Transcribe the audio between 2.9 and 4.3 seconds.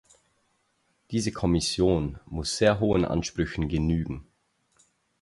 Ansprüchen genügen.